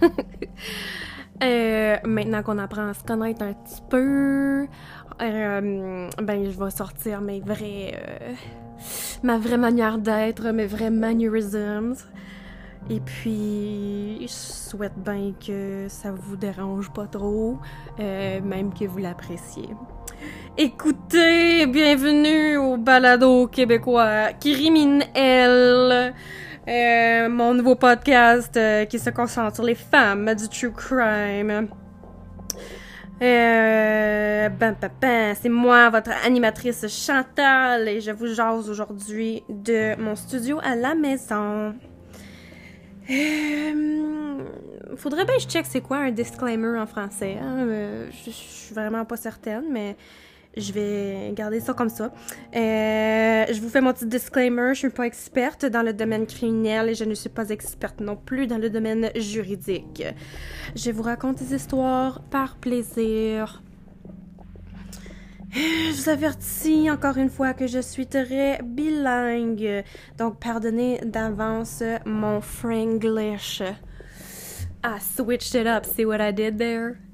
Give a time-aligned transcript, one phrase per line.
[1.42, 4.68] Euh, maintenant qu'on apprend à se connaître un petit peu,
[5.20, 8.32] euh, ben je vais sortir mes vrais, euh,
[9.24, 11.96] ma vraie manière d'être, mes vrais mannerisms.
[12.90, 17.58] Et puis, je souhaite bien que ça vous dérange pas trop,
[17.98, 19.68] même que vous l'appréciez.
[20.58, 26.12] Écoutez, bienvenue au balado québécois Criminel.
[27.22, 31.68] Euh, mon nouveau podcast euh, qui se concentre sur les femmes du true crime.
[33.22, 40.00] Euh, ben, ben, ben, c'est moi, votre animatrice Chantal, et je vous jase aujourd'hui de
[40.00, 41.74] mon studio à la maison.
[43.10, 44.38] Euh,
[44.96, 47.36] faudrait bien que je check c'est quoi un disclaimer en français.
[47.40, 47.66] Hein?
[48.10, 49.96] je suis vraiment pas certaine, mais
[50.56, 52.12] je vais garder ça comme ça.
[52.54, 54.74] Euh, je vous fais mon petit disclaimer.
[54.74, 58.16] Je suis pas experte dans le domaine criminel et je ne suis pas experte non
[58.16, 60.04] plus dans le domaine juridique.
[60.76, 63.62] Je vous raconte des histoires par plaisir.
[65.54, 69.84] Je vous avertis encore une fois que je suis très bilingue.
[70.16, 73.62] Donc, pardonnez d'avance mon franglish.
[74.84, 75.84] I switched it up.
[75.84, 77.11] See what I did there?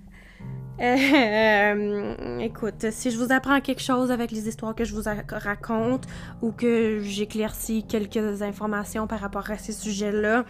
[0.80, 6.04] Euh, écoute, si je vous apprends quelque chose avec les histoires que je vous raconte
[6.40, 10.44] ou que j'éclaircis quelques informations par rapport à ces sujets-là,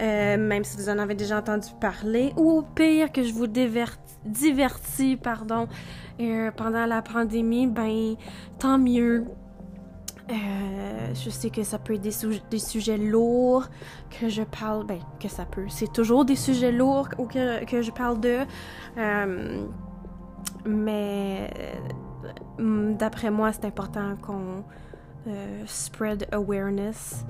[0.00, 3.46] euh, même si vous en avez déjà entendu parler, ou au pire que je vous
[3.46, 5.68] divertis, pardon,
[6.20, 8.16] euh, pendant la pandémie, ben
[8.58, 9.24] tant mieux.
[10.28, 13.66] Euh, je sais que ça peut être des, sujets lourds
[14.10, 17.80] que je parle, ben que ça peut, c'est toujours des sujets lourds ou que, que
[17.80, 18.38] je parle de,
[18.98, 19.66] euh,
[20.66, 21.48] mais
[22.58, 24.64] euh, d'après moi c'est important qu'on
[25.66, 27.24] spread awareness,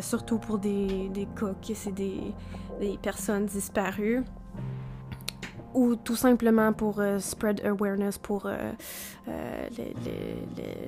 [0.00, 2.34] surtout pour des, des cas qui c'est des,
[2.80, 4.22] des personnes disparues
[5.74, 8.72] ou tout simplement pour euh, spread awareness pour euh,
[9.28, 9.68] euh,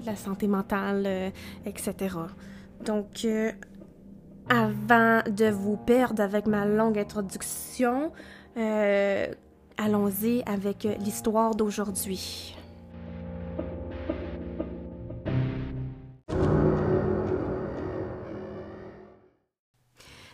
[0.05, 1.33] la santé mentale,
[1.67, 2.17] etc.
[2.85, 3.27] Donc,
[4.49, 8.11] avant de vous perdre avec ma longue introduction,
[9.77, 12.57] allons-y avec l'histoire d'aujourd'hui.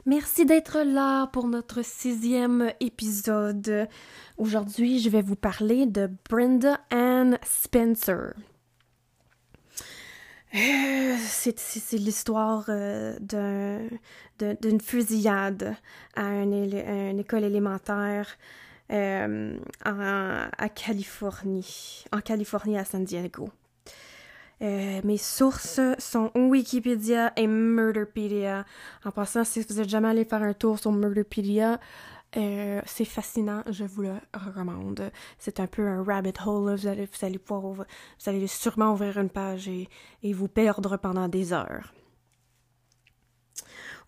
[0.08, 3.88] Merci d'être là pour notre sixième épisode.
[4.36, 8.34] Aujourd'hui, je vais vous parler de Brenda Ann Spencer.
[10.54, 13.18] Euh, c'est l'histoire euh,
[14.38, 15.74] d'une fusillade
[16.14, 18.28] à une, école élémentaire
[18.92, 23.50] euh, à Californie, en Californie à San Diego.
[24.62, 28.64] Euh, mes sources sont Wikipédia et Murderpedia.
[29.04, 31.78] En passant, si vous êtes jamais allé faire un tour sur Murderpedia,
[32.36, 35.10] euh, c'est fascinant, je vous le recommande.
[35.38, 37.84] C'est un peu un rabbit hole, Vous, allez, vous, allez pouvoir, vous
[38.26, 39.88] allez sûrement ouvrir une page et,
[40.32, 41.92] vous perdre pendant des heures.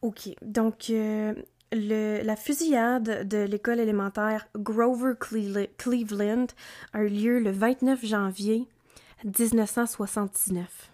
[0.01, 1.35] Ok, donc euh,
[1.73, 6.47] la fusillade de l'école élémentaire Grover Cleveland
[6.93, 8.69] a eu lieu le 29 janvier
[9.25, 10.91] 1979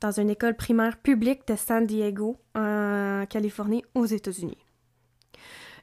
[0.00, 4.58] dans une école primaire publique de San Diego, en Californie, aux États-Unis.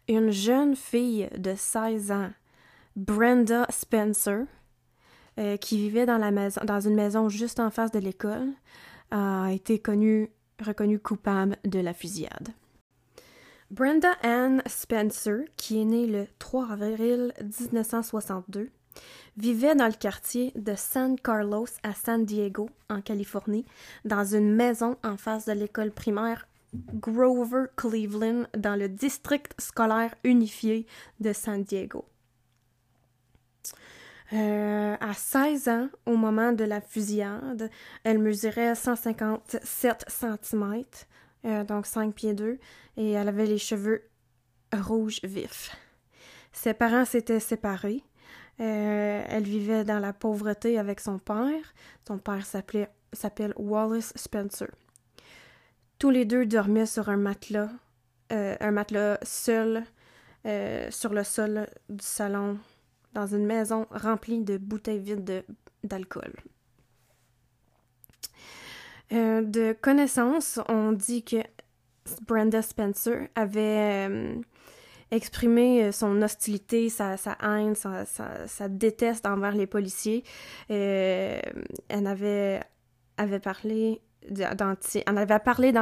[0.07, 2.29] Une jeune fille de 16 ans,
[2.95, 4.45] Brenda Spencer,
[5.39, 8.49] euh, qui vivait dans, une maison juste en face de l'école,
[9.11, 10.29] a été connue,
[10.63, 12.49] reconnue coupable de la fusillade.
[13.71, 18.71] Brenda Ann Spencer, qui est née le 3 avril 1962,
[19.37, 23.65] vivait dans le quartier de San Carlos à San Diego, en Californie,
[24.05, 26.47] dans une maison en face de l'école primaire
[26.93, 30.85] Grover Cleveland dans le district scolaire unifié
[31.19, 32.05] de San Diego.
[34.31, 37.71] Euh, à 16 ans, au moment de la fusillade,
[38.03, 40.83] elle mesurait 157 cm,
[41.45, 42.59] euh, donc 5 pieds 2,
[42.97, 44.03] et elle avait les cheveux
[44.71, 45.75] rouges vifs.
[46.51, 48.03] Ses parents s'étaient séparés
[48.59, 51.73] euh, elle vivait dans la pauvreté avec son père.
[52.05, 54.67] Son père s'appelle Wallace Spencer.
[55.97, 57.69] Tous les deux dormaient sur un matelas,
[58.31, 59.83] euh, un matelas seul
[60.45, 62.57] euh, sur le sol du salon,
[63.13, 65.43] dans une maison remplie de bouteilles vides
[65.83, 66.33] d'alcool.
[69.11, 71.37] de connaissance, on dit que
[72.27, 74.09] Brenda Spencer avait
[75.11, 80.23] exprimer euh, son hostilité, sa, haine, sa, déteste envers les policiers.
[80.71, 81.39] Euh,
[81.87, 82.61] elle avait,
[83.41, 84.75] parlé d'en d'en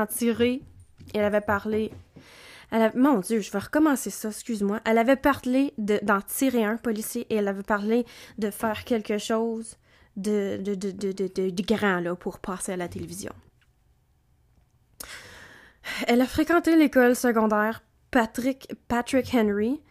[0.06, 0.62] tirer.
[1.13, 1.91] Elle avait parlé
[2.95, 4.81] mon Dieu, je vais recommencer ça, excuse-moi.
[4.85, 8.06] Elle avait parlé d'en tirer un policier et elle avait parlé
[8.38, 9.77] de faire quelque chose
[10.18, 13.31] de, de grand là, pour passer à la télévision.
[16.07, 17.81] Elle a fréquenté l'école secondaire
[18.88, 19.81] Patrick, Henry,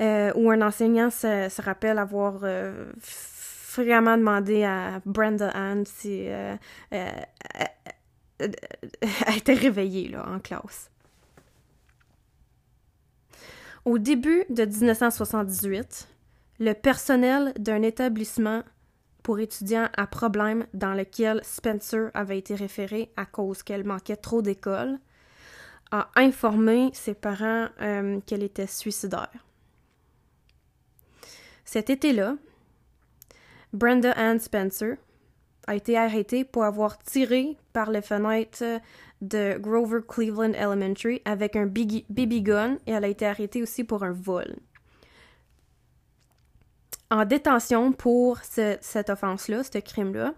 [0.00, 6.56] euh, où un enseignant se, rappelle avoir euh, fréquemment demandé à Brenda Ann si euh,
[8.38, 10.90] elle était réveillée là, en classe.
[13.84, 16.08] Au début de 1978,
[16.58, 18.62] le personnel d'un établissement
[19.22, 24.40] pour étudiants à problème dans lequel Spencer avait été référé à cause qu'elle manquait trop
[24.40, 24.98] d'école
[25.90, 29.30] a informé ses parents euh, qu'elle était suicidaire.
[31.64, 32.36] Cet été-là,
[33.72, 34.96] Brenda Ann Spencer
[35.66, 38.80] a été arrêtée pour avoir tiré par les fenêtres
[39.20, 44.04] de Grover Cleveland Elementary avec un baby gun et elle a été arrêtée aussi pour
[44.04, 44.56] un vol.
[47.10, 50.34] En détention pour cette offense-là, ce crime-là,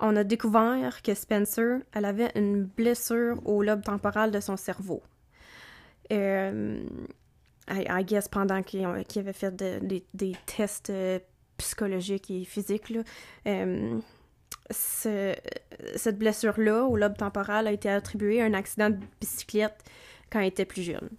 [0.00, 5.02] on a découvert que Spencer, elle avait une blessure au lobe temporal de son cerveau.
[6.12, 6.82] Euh,
[7.68, 11.18] I, guess pendant qu'il avait fait des tests euh,
[11.58, 12.92] psychologiques et physiques,
[13.46, 14.00] euh,
[14.70, 19.84] cette blessure-là au lobe temporal a été attribuée à un accident de bicyclette
[20.30, 21.10] quand elle était plus jeune.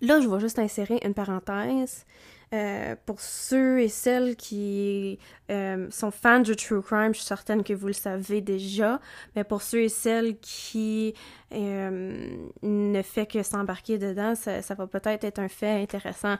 [0.00, 2.04] Là, je vais juste insérer une parenthèse.
[2.52, 5.18] Euh, pour ceux et celles qui
[5.50, 9.00] euh, sont fans du true crime, je suis certaine que vous le savez déjà,
[9.34, 11.14] mais pour ceux et celles qui
[11.54, 16.36] euh, ne fait que s'embarquer dedans, ça, va peut-être être un fait intéressant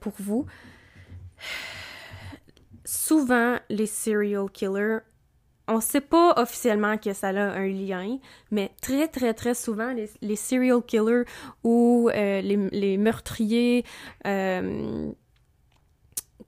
[0.00, 0.46] pour vous.
[2.84, 4.98] Souvent, les serial killers
[5.70, 8.16] on sait pas officiellement que ça a un lien,
[8.50, 9.92] mais très, très, très souvent,
[10.22, 11.24] les, serial killers
[11.62, 13.84] ou les, les, meurtriers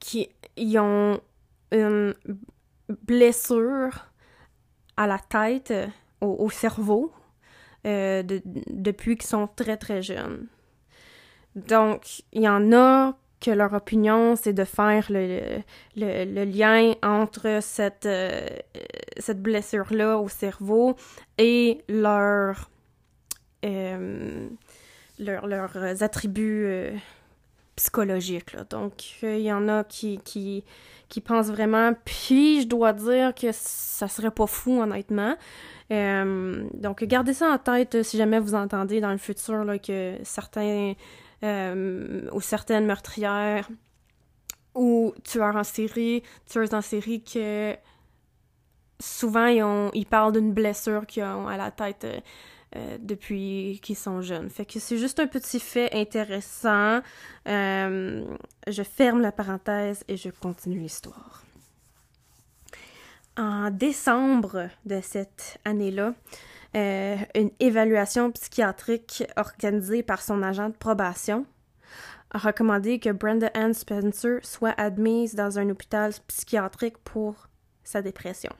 [0.01, 0.29] qui
[0.79, 1.21] ont
[1.71, 2.15] une
[2.89, 4.07] blessure
[4.97, 5.73] à la tête,
[6.21, 7.13] au, cerveau,
[7.87, 10.47] euh, depuis qu'ils sont très très jeunes.
[11.55, 18.05] Donc, il y en a que leur opinion, c'est de faire le, lien entre cette,
[18.05, 18.47] euh,
[19.17, 20.97] cette blessure-là au cerveau
[21.39, 22.71] et leur,
[23.65, 24.49] euh,
[25.19, 27.01] leurs attributs
[27.81, 28.53] psychologique.
[28.53, 28.65] Là.
[28.69, 30.65] Donc, il y en a qui, qui,
[31.09, 31.95] qui pensent vraiment.
[32.05, 35.35] Puis, je dois dire que ça serait pas fou, honnêtement.
[35.91, 40.17] Euh, donc, gardez ça en tête si jamais vous entendez dans le futur là, que
[40.23, 40.93] certains
[41.43, 43.69] euh, ou certaines meurtrières
[44.75, 47.75] ou tueurs en série, tueuses en série, que
[49.01, 52.07] souvent ils, ont, ils parlent d'une blessure qu'ils ont à la tête.
[52.77, 54.49] Euh, depuis qu'ils sont jeunes.
[54.49, 57.01] Fait que c'est juste un petit fait intéressant.
[57.49, 58.25] Euh,
[58.69, 61.43] je ferme la parenthèse et je continue l'histoire.
[63.37, 66.15] En décembre de cette année-là,
[66.77, 71.47] euh, une évaluation psychiatrique organisée par son agent de probation
[72.31, 77.49] a recommandé que Brenda Ann Spencer soit admise dans un hôpital psychiatrique pour
[77.83, 78.53] sa dépression.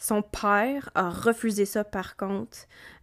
[0.00, 2.56] Son père a refusé ça par contre.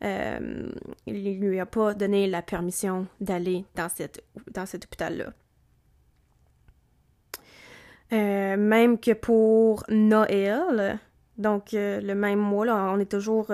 [0.03, 0.67] Euh,
[1.05, 5.31] il ne lui a pas donné la permission d'aller dans, cette, dans cet hôpital-là.
[8.13, 10.97] Euh, même que pour Noël,
[11.37, 13.51] donc euh, le même mois, là, on est toujours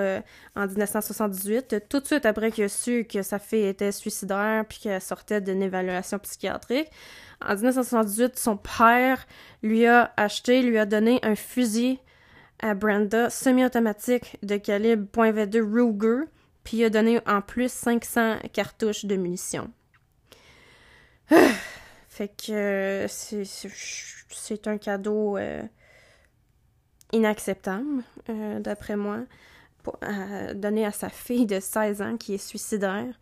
[0.56, 4.80] en 1978, tout de suite après qu'il a su que sa fille était suicidaire puis
[4.80, 6.90] qu'elle sortait d'une évaluation psychiatrique,
[7.46, 9.28] en 1978, son père
[9.64, 12.00] lui a acheté, lui a donné un fusil
[12.64, 16.24] à Brenda semi-automatique de calibre .22 Ruger,
[16.64, 19.70] puis a donné en plus 500 cartouches de munitions.
[22.08, 25.62] fait que c'est un cadeau euh,
[27.12, 29.20] inacceptable, euh, d'après moi,
[30.56, 33.20] donner à sa fille de 16 ans qui est suicidaire.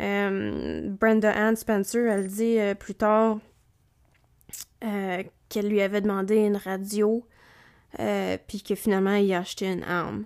[0.00, 3.38] Euh, Brenda Ann Spencer, elle dit plus tard
[4.80, 7.26] qu'elle lui avait demandé une radio
[8.00, 10.24] euh, puis que finalement il a acheté une arme.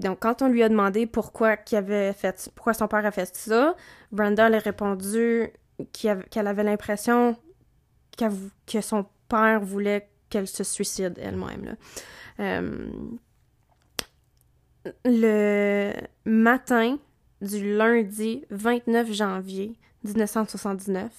[0.00, 3.76] Donc, quand on lui a demandé pourquoi, avait fait, pourquoi son père a fait ça,
[4.12, 5.50] Brenda a répondu
[5.92, 7.36] qu'elle avait l'impression
[8.16, 11.76] que son père voulait qu'elle se suicide elle-même.
[12.38, 12.88] Euh,
[15.04, 15.92] le
[16.24, 16.98] matin
[17.42, 21.12] du lundi 29 janvier 1979,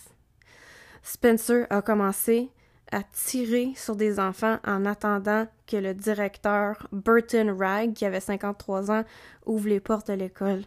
[1.04, 2.50] Spencer a commencé
[2.92, 8.92] à tirer sur des enfants en attendant que le directeur Burton Ragg, qui avait 53
[8.92, 9.04] ans,
[9.46, 10.64] ouvre les portes de l'école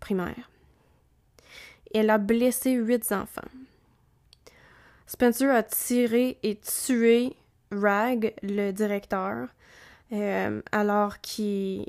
[0.00, 0.50] primaire.
[1.94, 3.48] Elle a blessé huit enfants.
[5.06, 7.34] Spencer a tiré et tué
[7.70, 9.48] Rag, le directeur,
[10.12, 11.84] euh, alors qu'il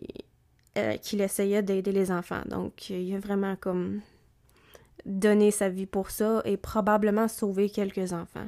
[0.77, 2.43] euh, qu'il essayait d'aider les enfants.
[2.45, 4.01] Donc, il a vraiment comme
[5.05, 8.47] donné sa vie pour ça et probablement sauvé quelques enfants.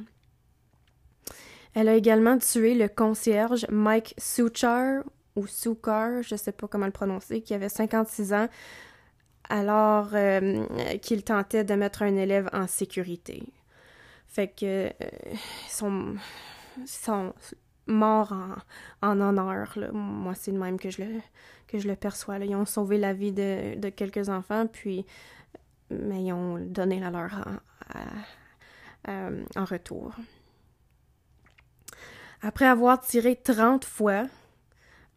[1.74, 5.02] Elle a également tué le concierge Mike Suchar
[5.36, 8.48] ou Sukar, je sais pas comment le prononcer, qui avait 56 ans
[9.48, 10.66] alors euh,
[11.02, 13.42] qu'il tentait de mettre un élève en sécurité.
[14.28, 14.90] Fait que euh,
[15.68, 16.14] sont,
[16.86, 17.34] sont
[17.86, 18.34] morts
[19.02, 19.76] en, honneur.
[19.92, 21.20] Moi, c'est le même que je le,
[21.66, 22.38] que je le perçois.
[22.38, 25.04] Ils ont sauvé la vie de, quelques enfants, puis
[25.90, 27.32] mais ils ont donné la leur
[29.06, 30.14] en retour.
[32.42, 34.24] Après avoir tiré 30 fois,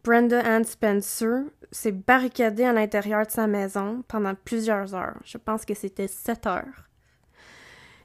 [0.04, 1.42] Brenda Ann Spencer
[1.72, 5.18] s'est barricadée à l'intérieur de sa maison pendant plusieurs heures.
[5.24, 6.88] Je pense que c'était 7 heures.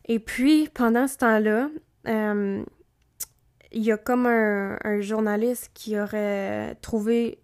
[0.06, 1.70] Et puis, pendant ce temps-là,
[2.08, 2.63] euh,
[3.72, 7.40] il y a comme un, journaliste qui aurait trouvé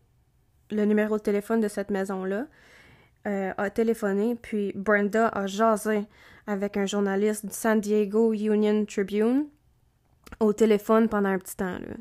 [0.72, 2.48] le numéro de téléphone de cette maison-là,
[3.28, 6.08] euh, a téléphoné, puis Brenda a jasé
[6.48, 9.46] avec un journaliste du San Diego Union Tribune
[10.40, 11.80] au téléphone pendant un petit temps.
[11.80, 11.96] Là.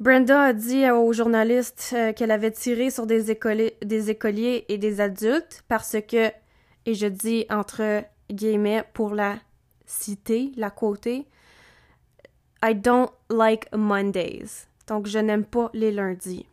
[0.00, 5.62] Brenda a dit aux journalistes euh, qu'elle avait tiré sur des, écoliers et des adultes
[5.68, 6.32] parce que,
[6.86, 9.36] et je dis entre guillemets pour la
[9.84, 11.26] citer, la quoter,
[12.62, 14.66] I don't like Mondays.
[14.86, 16.46] Donc, je n'aime pas les lundis.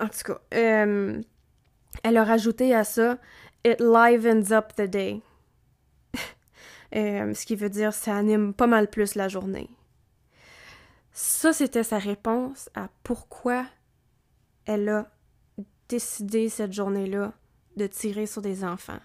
[0.00, 1.22] En tout cas, euh,
[2.02, 3.18] elle a rajouté à ça
[3.64, 5.22] It livens up the day.
[6.94, 9.70] Euh, ce qui veut dire ça anime pas mal plus la journée.
[11.12, 13.66] Ça, c'était sa réponse à pourquoi
[14.64, 15.10] elle a
[15.88, 17.32] décidé cette journée-là
[17.76, 19.00] de tirer sur des enfants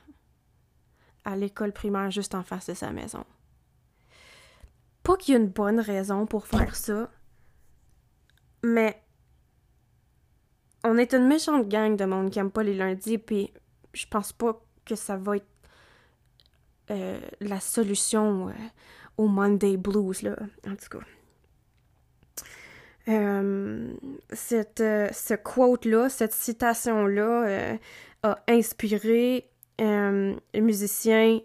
[1.25, 3.25] à l'école primaire juste en face de sa maison.
[5.03, 7.09] Pas qu'il y ait une bonne raison pour faire ça,
[8.63, 9.01] mais
[10.83, 13.53] on est une méchante gang de monde qui aime pas les lundis, puis
[13.93, 15.47] je pense pas que ça va être
[16.89, 18.51] euh, la solution euh,
[19.17, 21.05] au Monday Blues, là, en tout cas.
[23.09, 23.93] Euh,
[24.33, 27.77] cette, ce quote-là, cette citation-là
[28.23, 29.49] a inspiré
[30.53, 31.39] musiciens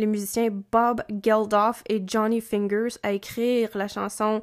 [0.00, 4.42] les musiciens Bob Geldof et Johnny Fingers à écrire la chanson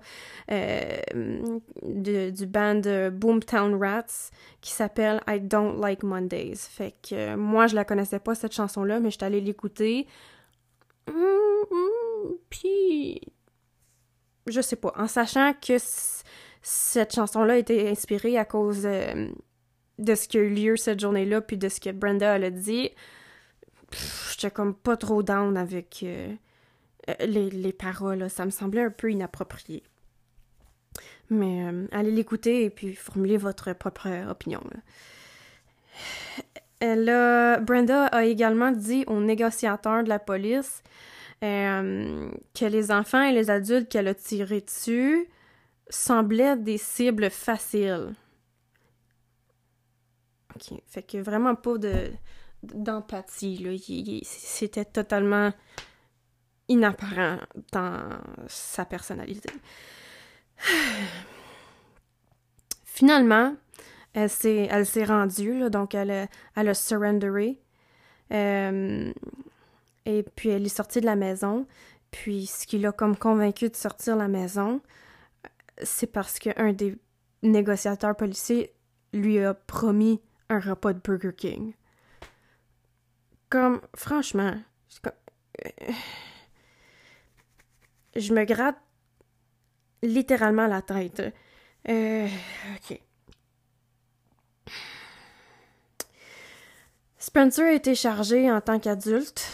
[1.83, 6.55] du band Boomtown Rats qui s'appelle I Don't Like Mondays.
[6.55, 10.07] Fait que moi, je la connaissais pas cette chanson-là, mais je suis allée l'écouter.
[12.49, 13.21] Puis,
[14.45, 15.77] je sais pas, en sachant que
[16.61, 21.57] cette chanson-là été inspirée à cause de ce qui a eu lieu cette journée-là, puis
[21.57, 22.91] de ce que Brenda a dit,
[23.91, 26.33] j'étais comme pas trop down avec euh,
[27.09, 28.29] euh, les, les, paroles.
[28.29, 29.83] Ça me semblait un peu inapproprié.
[31.29, 34.61] Mais euh, allez l'écouter et puis formulez votre propre opinion.
[36.79, 40.83] Elle a, Brenda a également dit aux négociateurs de la police
[41.41, 45.27] que les enfants et les adultes qu'elle a tirés dessus
[45.89, 48.15] semblaient des cibles faciles.
[50.55, 52.11] Ok, fait que vraiment pas de,
[52.63, 54.21] d'empathie.
[54.25, 55.51] C'était totalement
[56.67, 57.39] inapparent
[57.71, 59.49] dans sa personnalité.
[62.85, 63.55] Finalement,
[64.13, 67.59] elle s'est, rendue, donc elle a, elle surrenderé.
[68.33, 69.13] Euh,
[70.05, 71.67] et puis elle est sortie de la maison.
[72.11, 74.81] Puis ce qui l'a comme convaincu de sortir de la maison,
[75.83, 76.97] c'est parce qu'un des
[77.43, 78.73] négociateurs policiers
[79.13, 81.73] lui a promis un repas de Burger King.
[83.49, 84.55] Comme, franchement,
[85.05, 85.69] euh,
[88.15, 88.77] je me gratte
[90.03, 91.33] littéralement la tête.
[91.87, 92.27] Euh.
[97.17, 99.47] Spencer a été chargé en tant qu'adulte.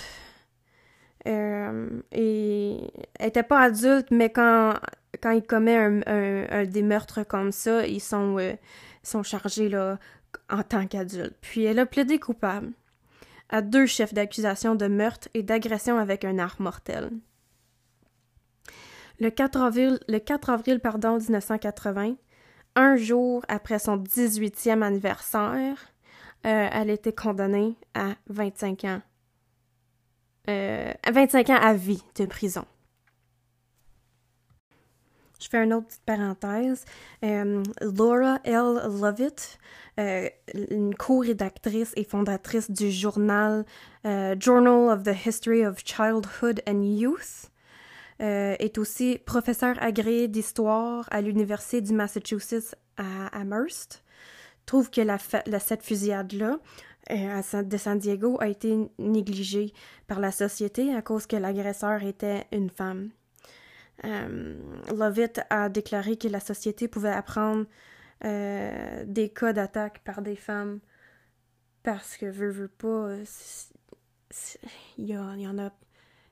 [1.28, 4.74] Euh, et elle était pas adulte, mais quand,
[5.22, 8.38] quand il commet des meurtres comme ça, ils sont,
[9.04, 9.72] sont chargés
[10.50, 11.36] en tant qu'adulte.
[11.42, 12.74] Puis elle a plaidé coupable
[13.54, 17.12] à deux chefs d'accusation de meurtre et d'agression avec un arme mortelle.
[19.20, 22.16] Le 4 avril, le 4 avril pardon, 1980,
[22.76, 25.78] un jour après son 18e anniversaire,
[26.48, 29.02] euh, elle été condamnée à 25 ans.
[30.50, 32.66] Euh, 25 ans à vie de prison.
[35.44, 36.86] Je fais une autre petite parenthèse.
[37.26, 38.80] Euh, Laura L.
[39.02, 39.58] Lovett,
[40.00, 40.30] euh,
[40.72, 43.66] une co-rédactrice et fondatrice du journal
[44.06, 47.50] euh, Journal of the History of Childhood and Youth,
[48.20, 54.02] est aussi professeure agréée d'histoire à l'Université du Massachusetts à Amherst.
[54.66, 55.18] Trouve que la,
[55.60, 56.58] cette fusillade-là
[57.10, 59.74] de San Diego a été négligée
[60.08, 63.10] par la société à cause que l'agresseur était une femme.
[64.06, 64.56] Euh,
[64.96, 67.66] Lovett a déclaré que la société pouvait apprendre
[68.26, 70.80] euh, des cas d'attaque par des femmes
[71.84, 73.10] parce que veut, veut pas,
[74.98, 75.72] il y, en a.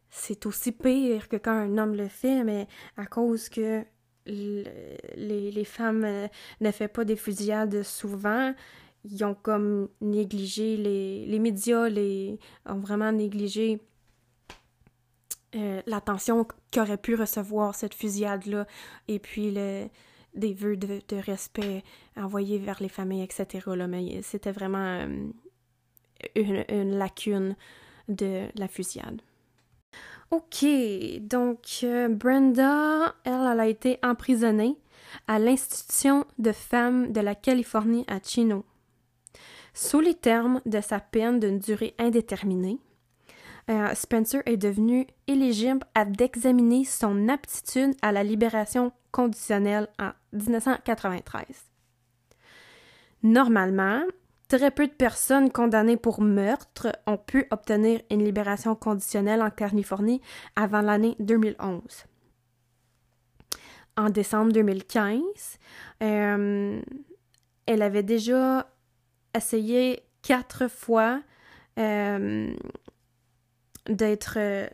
[0.09, 3.83] C'est aussi pire que quand un homme le fait, mais à cause que
[4.25, 6.27] les, les femmes euh,
[6.61, 8.53] ne font pas des fusillades souvent,
[9.03, 13.81] ils ont comme négligé les, les médias les ont vraiment négligé
[15.55, 18.65] euh, l'attention qu'aurait pu recevoir cette fusillade-là,
[19.07, 19.87] et puis le,
[20.33, 21.83] des vœux de, respect
[22.15, 23.65] envoyés vers les familles, etc.
[23.75, 25.27] Là, mais c'était vraiment euh,
[26.35, 27.55] une, lacune
[28.07, 29.21] de la fusillade.
[30.29, 30.65] Ok,
[31.19, 34.77] donc euh, Brenda, elle, elle a été emprisonnée
[35.27, 38.63] à l'institution de femmes de la Californie à Chino.
[39.73, 42.79] Sous les termes de sa peine d'une durée indéterminée,
[43.71, 51.45] euh, Spencer est devenu éligible à d'examiner son aptitude à la libération conditionnelle en 1993.
[53.23, 54.01] Normalement,
[54.49, 60.21] très peu de personnes condamnées pour meurtre ont pu obtenir une libération conditionnelle en Californie
[60.55, 61.81] avant l'année 2011.
[63.95, 65.21] En décembre 2015,
[66.03, 66.81] euh,
[67.65, 68.69] elle avait déjà
[69.33, 71.21] essayé quatre fois
[71.79, 72.53] euh,
[73.87, 74.67] d'être euh,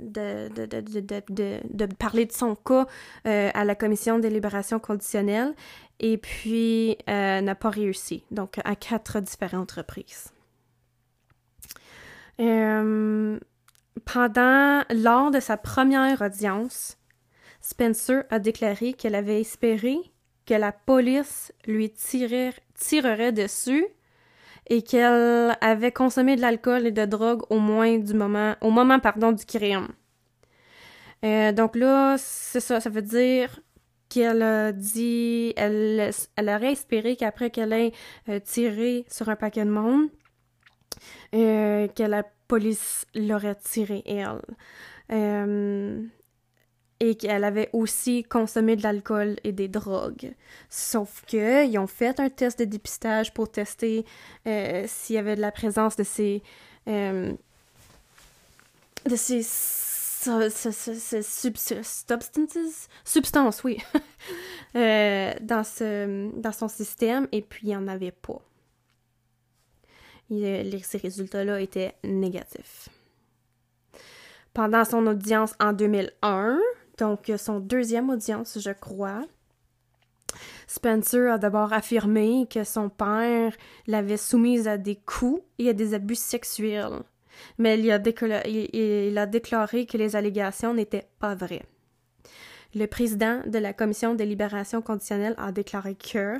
[0.00, 2.86] de, de, parler de son cas
[3.26, 5.54] euh, à la commission des libérations conditionnelles
[6.00, 10.32] et puis euh, n'a pas réussi, donc à quatre différentes reprises.
[14.04, 16.98] pendant, lors de sa première audience,
[17.60, 19.96] Spencer a déclaré qu'elle avait espéré
[20.46, 23.86] que la police lui tirerait dessus
[24.68, 28.98] et qu'elle avait consommé de l'alcool et de drogue au moins du moment, au moment
[28.98, 29.88] pardon du crime.
[31.24, 33.60] Euh, donc là, c'est ça, ça veut dire
[34.08, 37.92] qu'elle a dit, elle, elle aurait espéré qu'après qu'elle ait
[38.28, 40.08] euh, tiré sur un paquet de monde,
[41.34, 44.40] euh, que la police l'aurait tiré elle.
[46.98, 50.34] Et qu'elle avait aussi consommé de l'alcool et des drogues.
[50.70, 54.06] Sauf que ils ont fait un test de dépistage pour tester
[54.46, 56.42] euh, s'il y avait de la présence de ces
[56.88, 57.34] euh,
[59.04, 60.68] de ces substances,
[63.04, 63.78] substances, oui,
[64.76, 68.40] euh, dans, ce, dans son système, et puis il n'y en avait pas.
[70.28, 72.88] Ces résultats-là étaient négatifs.
[74.52, 76.58] Pendant son audience en 2001,
[76.98, 79.22] donc son deuxième audience, je crois.
[80.66, 83.52] Spencer a d'abord affirmé que son père
[83.86, 87.02] l'avait soumise à des coups et à des abus sexuels,
[87.58, 91.64] mais il a, il a déclaré que les allégations n'étaient pas vraies.
[92.74, 96.38] Le président de la commission de libération conditionnelle a déclaré que,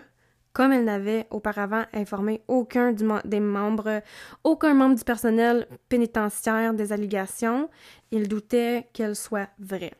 [0.52, 4.02] comme elle n'avait auparavant informé aucun des membres,
[4.44, 7.70] aucun membre du personnel pénitentiaire des allégations,
[8.10, 9.94] il doutait qu'elles soient vraies.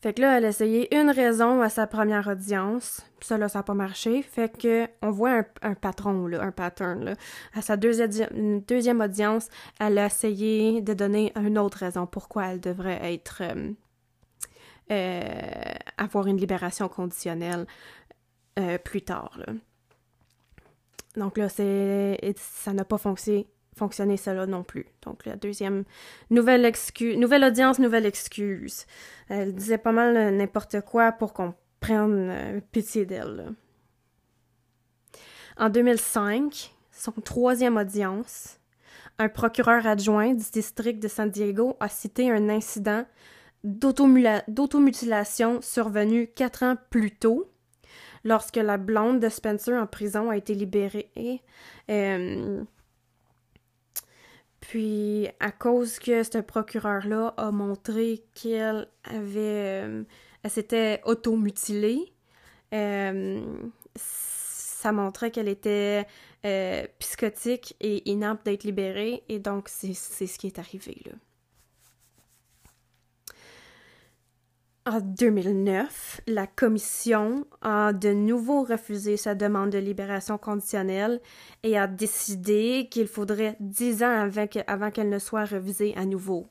[0.00, 3.02] Fait que là, elle a essayé une raison à sa première audience.
[3.20, 4.22] Ça, là, ça n'a pas marché.
[4.22, 7.04] Fait que on voit un, patron, là, un pattern.
[7.04, 7.14] Là.
[7.54, 13.12] À sa deuxième, audience, elle a essayé de donner une autre raison pourquoi elle devrait
[13.12, 13.42] être...
[13.42, 13.72] Euh,
[14.90, 17.64] euh, avoir une libération conditionnelle
[18.58, 19.38] euh, plus tard.
[21.16, 24.86] Donc là, ça n'a pas fonctionné fonctionner cela non plus.
[25.02, 25.84] Donc la deuxième
[26.30, 28.86] nouvelle excuse, nouvelle audience, nouvelle excuse.
[29.28, 33.52] Elle disait pas mal n'importe quoi pour qu'on prenne euh, pitié d'elle.
[35.56, 38.58] En 2005, son troisième audience,
[39.18, 43.04] un procureur adjoint du district de San Diego a cité un incident
[43.62, 47.50] d'automutilation survenu quatre ans plus tôt,
[48.24, 51.42] lorsque la blonde de Spencer en prison a été libérée.
[51.90, 52.62] Euh,
[54.70, 59.82] puis, à cause que ce procureur-là a montré qu'elle avait.
[59.82, 60.04] Euh,
[60.44, 62.12] elle s'était automutilée,
[62.72, 63.42] euh,
[63.96, 66.06] ça montrait qu'elle était
[66.46, 71.14] euh, psychotique et inapte d'être libérée, et donc, c'est ce qui est arrivé, là.
[74.86, 81.20] En 2009, la commission a de nouveau refusé sa demande de libération conditionnelle
[81.62, 84.30] et a décidé qu'il faudrait dix ans
[84.66, 86.48] avant qu'elle ne soit revisée à nouveau.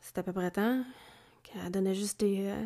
[0.00, 0.82] C'est à peu près temps
[1.44, 2.64] qu'elle donnait juste des, euh,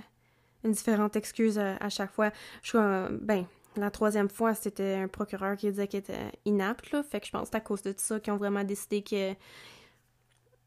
[0.65, 2.31] une différente excuse à, chaque fois.
[2.63, 3.45] Je crois, ben,
[3.77, 7.03] la troisième fois, c'était un procureur qui disait qu'il était inapte, là.
[7.03, 9.37] Fait que je pense que c'est à cause de ça qu'ils ont vraiment décidé qu'elle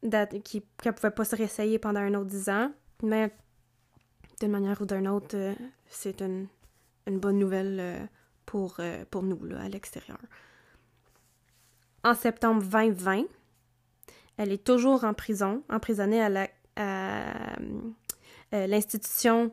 [0.04, 2.70] ne pouvait pas se réessayer pendant un autre dix ans.
[3.02, 3.32] Mais
[4.40, 5.54] d'une manière ou d'une autre, euh,
[5.88, 6.48] c'est une,
[7.06, 8.06] bonne nouvelle euh,
[8.44, 10.18] pour, euh, pour nous à l'extérieur.
[12.04, 13.24] En septembre 2020,
[14.36, 16.48] elle est toujours en prison, emprisonnée à
[18.52, 19.52] l'institution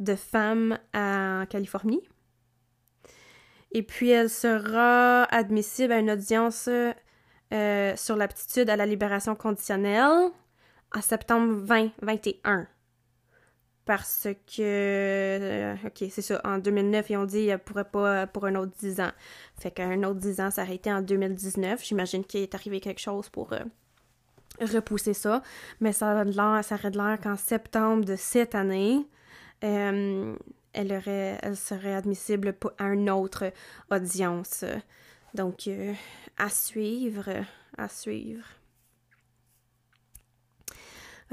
[0.00, 2.02] de femmes en Californie.
[3.70, 6.68] Et puis, elle sera admissible à une audience
[7.96, 10.30] sur l'aptitude à la libération conditionnelle
[10.94, 12.66] en septembre 2021
[13.84, 18.46] parce que, euh, ok, c'est ça, en 2009, ils ont dit qu'elle pourrait pas pour
[18.46, 19.12] un autre 10 ans.
[19.58, 21.84] Fait qu'un autre 10 ans, ça en 2019.
[21.84, 23.60] J'imagine qu'il est arrivé quelque chose pour euh,
[24.60, 25.42] repousser ça.
[25.80, 29.06] Mais ça, l'air, ça aurait l'air qu'en septembre de cette année,
[29.64, 30.34] euh,
[30.72, 33.52] elle, aurait, elle serait admissible à une autre
[33.90, 34.64] audience.
[35.34, 35.68] Donc,
[36.38, 37.28] à suivre,
[37.76, 38.44] à suivre.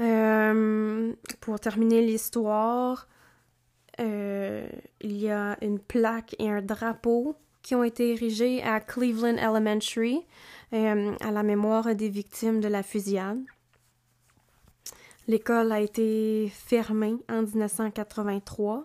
[0.02, 3.08] Euh, pour terminer l'histoire,
[4.00, 4.68] euh,
[5.00, 10.26] il y a une plaque et un drapeau qui ont été érigés à Cleveland Elementary
[10.72, 13.38] euh, à la mémoire des victimes de la fusillade.
[15.28, 18.84] L'école a été fermée en 1983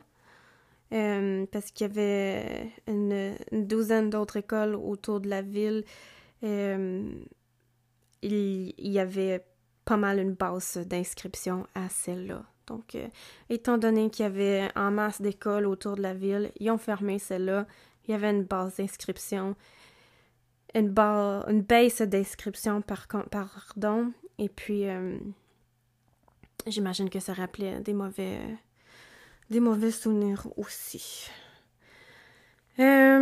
[0.90, 5.84] parce qu'il y avait une, douzaine d'autres écoles autour de la ville.
[6.44, 7.26] il,
[8.22, 9.44] il y avait
[9.88, 12.44] pas mal une base d'inscription à celle-là.
[12.68, 13.08] Donc, euh,
[13.50, 17.20] étant donné qu'il y avait en masse d'écoles autour de la ville, ils ont fermé
[17.20, 17.66] celle-là.
[18.06, 19.56] Il y avait une base d'inscription,
[20.76, 24.12] une, base d'inscription, par, pardon.
[24.38, 25.18] Et puis, euh,
[26.68, 28.42] j'imagine que ça rappelait des mauvais,
[29.50, 31.30] des mauvais souvenirs aussi.
[32.80, 33.17] Euh,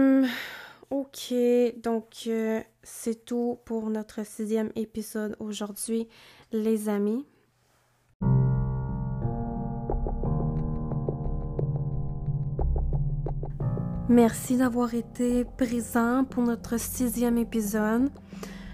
[1.81, 2.29] donc
[2.83, 6.07] c'est tout pour notre sixième épisode aujourd'hui
[6.51, 7.25] les amis.
[14.07, 18.09] Merci d'avoir été présent pour notre sixième épisode.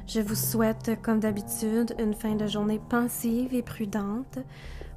[0.05, 4.39] Je vous souhaite, comme d'habitude, une fin de journée pensive et prudente.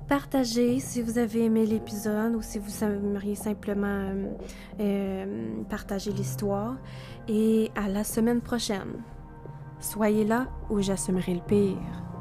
[0.08, 4.26] Partagez si vous avez aimé l'épisode ou si vous aimeriez simplement euh,
[4.80, 6.76] euh, partager l'histoire.
[7.26, 9.02] Et à la semaine prochaine.
[9.80, 12.13] Soyez là ou j'assumerai le pire.